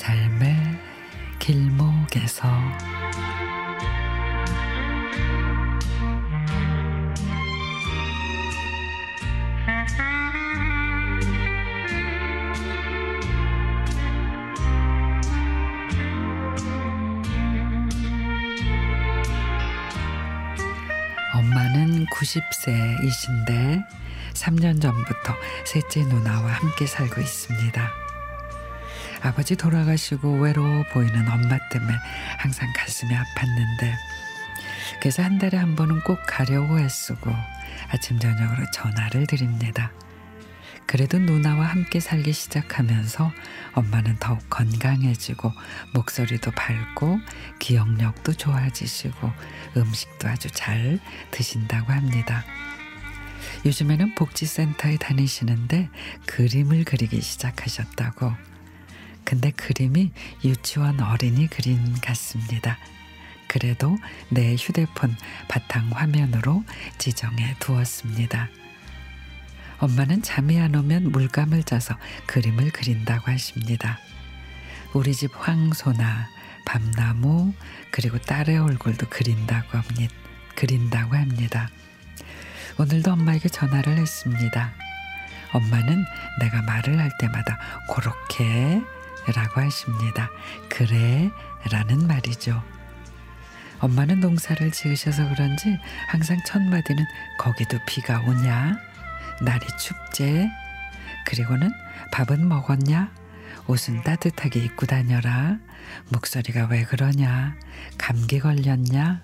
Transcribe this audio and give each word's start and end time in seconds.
삶의 0.00 0.56
길목에서 1.38 2.48
엄마는 21.34 22.06
90세이신데 22.06 23.84
3년 24.32 24.80
전부터 24.80 25.34
셋째 25.66 26.04
누나와 26.04 26.52
함께 26.52 26.86
살고 26.86 27.20
있습니다. 27.20 27.99
아버지 29.22 29.54
돌아가시고 29.54 30.40
외로워 30.40 30.84
보이는 30.92 31.28
엄마 31.28 31.58
때문에 31.68 31.94
항상 32.38 32.72
가슴이 32.74 33.10
아팠는데 33.10 33.92
그래서 35.00 35.22
한 35.22 35.38
달에 35.38 35.56
한 35.58 35.76
번은 35.76 36.00
꼭 36.00 36.18
가려고 36.26 36.78
애쓰고 36.78 37.30
아침 37.88 38.18
저녁으로 38.18 38.70
전화를 38.72 39.26
드립니다. 39.26 39.92
그래도 40.86 41.18
누나와 41.18 41.66
함께 41.66 42.00
살기 42.00 42.32
시작하면서 42.32 43.30
엄마는 43.74 44.16
더욱 44.18 44.40
건강해지고 44.50 45.52
목소리도 45.94 46.50
밝고 46.50 47.20
기억력도 47.60 48.32
좋아지시고 48.32 49.30
음식도 49.76 50.28
아주 50.28 50.50
잘 50.50 50.98
드신다고 51.30 51.92
합니다. 51.92 52.44
요즘에는 53.64 54.14
복지센터에 54.16 54.96
다니시는데 54.96 55.90
그림을 56.26 56.84
그리기 56.84 57.20
시작하셨다고. 57.20 58.49
근데 59.24 59.50
그림이 59.50 60.12
유치원 60.44 61.00
어린이 61.00 61.46
그림 61.48 61.94
같습니다. 62.00 62.78
그래도 63.46 63.98
내 64.28 64.54
휴대폰 64.54 65.16
바탕 65.48 65.90
화면으로 65.90 66.64
지정해 66.98 67.56
두었습니다. 67.58 68.48
엄마는 69.78 70.22
잠이 70.22 70.60
안 70.60 70.74
오면 70.74 71.10
물감을 71.10 71.64
짜서 71.64 71.96
그림을 72.26 72.70
그린다고 72.70 73.30
하십니다. 73.30 73.98
우리 74.92 75.14
집 75.14 75.30
황소나 75.34 76.28
밤나무 76.64 77.54
그리고 77.90 78.18
딸의 78.18 78.58
얼굴도 78.58 79.08
그린다고 79.08 79.78
합니다. 79.78 80.14
그린다고 80.54 81.16
합니다. 81.16 81.68
오늘도 82.78 83.12
엄마에게 83.12 83.48
전화를 83.48 83.98
했습니다. 83.98 84.72
엄마는 85.52 86.04
내가 86.38 86.62
말을 86.62 86.98
할 86.98 87.10
때마다 87.18 87.58
그렇게 87.92 88.80
라고 89.34 89.60
하십니다. 89.60 90.30
그래 90.68 91.30
라는 91.70 92.06
말이죠. 92.06 92.62
엄마는 93.80 94.20
농사를 94.20 94.70
지으셔서 94.72 95.28
그런지 95.30 95.78
항상 96.08 96.38
첫 96.46 96.60
마디는 96.60 97.04
거기도 97.38 97.78
비가 97.86 98.20
오냐? 98.20 98.78
날이 99.40 99.66
춥제? 99.78 100.48
그리고는 101.26 101.70
밥은 102.12 102.46
먹었냐? 102.46 103.10
옷은 103.66 104.02
따뜻하게 104.02 104.60
입고 104.64 104.86
다녀라. 104.86 105.58
목소리가 106.10 106.66
왜 106.66 106.84
그러냐? 106.84 107.56
감기 107.96 108.38
걸렸냐? 108.38 109.22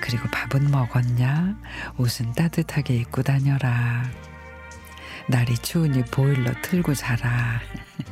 그리고 0.00 0.28
밥은 0.30 0.70
먹었냐? 0.70 1.56
옷은 1.96 2.34
따뜻하게 2.34 2.96
입고 2.96 3.22
다녀라. 3.22 4.04
날이 5.28 5.56
추우니 5.58 6.04
보일러 6.06 6.52
틀고 6.62 6.94
자라. 6.94 7.60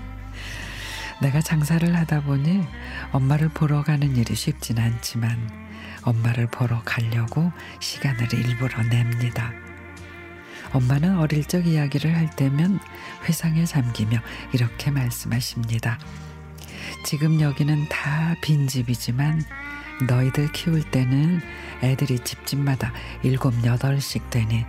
내가 1.20 1.40
장사를 1.40 1.94
하다 1.96 2.22
보니 2.22 2.66
엄마를 3.12 3.48
보러 3.50 3.82
가는 3.82 4.16
일이 4.16 4.34
쉽진 4.34 4.78
않지만 4.78 5.50
엄마를 6.02 6.46
보러 6.46 6.80
가려고 6.82 7.52
시간을 7.78 8.32
일부러 8.32 8.82
냅니다. 8.84 9.52
엄마는 10.72 11.18
어릴 11.18 11.44
적 11.44 11.66
이야기를 11.66 12.16
할 12.16 12.30
때면 12.30 12.80
회상에 13.28 13.64
잠기며 13.64 14.20
이렇게 14.52 14.90
말씀하십니다. 14.90 15.98
지금 17.04 17.40
여기는 17.40 17.88
다 17.88 18.34
빈집이지만 18.40 19.42
너희들 20.06 20.52
키울 20.52 20.82
때는 20.82 21.40
애들이 21.82 22.18
집집마다 22.20 22.92
일곱 23.22 23.52
여덟씩 23.64 24.30
되니 24.30 24.64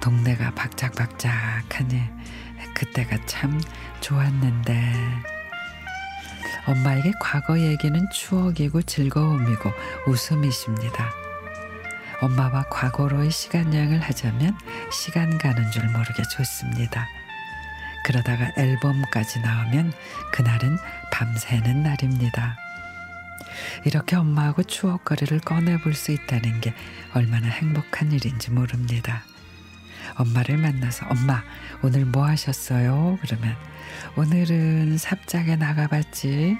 동네가 0.00 0.54
박짝박짝하니 0.54 2.02
그때가 2.74 3.24
참 3.24 3.58
좋았는데 4.00 5.33
엄마에게 6.66 7.12
과거 7.20 7.58
얘기는 7.58 8.08
추억이고 8.10 8.82
즐거움이고 8.82 9.70
웃음이십니다. 10.06 11.12
엄마와 12.20 12.64
과거로의 12.70 13.30
시간 13.30 13.74
여행을 13.74 14.00
하자면 14.00 14.56
시간 14.90 15.36
가는 15.36 15.70
줄 15.70 15.84
모르게 15.90 16.22
좋습니다. 16.22 17.06
그러다가 18.04 18.50
앨범까지 18.56 19.40
나오면 19.40 19.92
그날은 20.32 20.78
밤새는 21.10 21.82
날입니다. 21.82 22.56
이렇게 23.84 24.16
엄마하고 24.16 24.62
추억거리를 24.62 25.40
꺼내볼 25.40 25.94
수 25.94 26.12
있다는 26.12 26.60
게 26.60 26.74
얼마나 27.14 27.48
행복한 27.48 28.12
일인지 28.12 28.50
모릅니다. 28.50 29.22
엄마를 30.16 30.56
만나서 30.58 31.06
엄마 31.08 31.42
오늘 31.82 32.04
뭐 32.04 32.26
하셨어요? 32.26 33.18
그러면 33.22 33.56
오늘은 34.16 34.98
삽장에 34.98 35.56
나가봤지. 35.56 36.56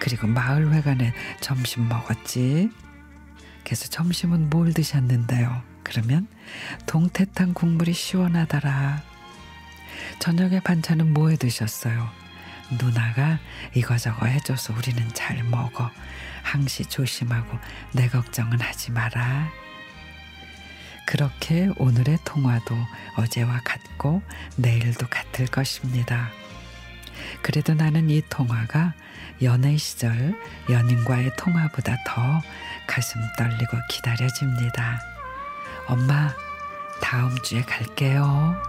그리고 0.00 0.26
마을회관에 0.26 1.12
점심 1.40 1.88
먹었지. 1.88 2.70
그래서 3.64 3.88
점심은 3.88 4.50
뭘 4.50 4.72
드셨는데요? 4.72 5.62
그러면 5.82 6.26
동태탕 6.86 7.54
국물이 7.54 7.92
시원하더라. 7.92 9.02
저녁에 10.18 10.60
반찬은 10.60 11.12
뭐 11.12 11.30
해 11.30 11.36
드셨어요? 11.36 12.08
누나가 12.78 13.38
이거저거 13.74 14.26
해줘서 14.26 14.74
우리는 14.74 15.08
잘 15.14 15.42
먹어. 15.44 15.90
항시 16.42 16.84
조심하고 16.86 17.58
내 17.92 18.08
걱정은 18.08 18.60
하지 18.60 18.92
마라. 18.92 19.48
그렇게 21.06 21.70
오늘의 21.78 22.18
통화도 22.24 22.74
어제와 23.16 23.60
같고 23.64 24.22
내일도 24.56 25.06
같을 25.08 25.46
것입니다. 25.46 26.28
그래도 27.42 27.74
나는 27.74 28.10
이 28.10 28.22
통화가 28.28 28.92
연애 29.42 29.76
시절 29.76 30.34
연인과의 30.68 31.30
통화보다 31.38 31.96
더 32.04 32.42
가슴 32.86 33.20
떨리고 33.38 33.78
기다려집니다. 33.90 35.00
엄마, 35.86 36.34
다음 37.00 37.34
주에 37.42 37.62
갈게요. 37.62 38.60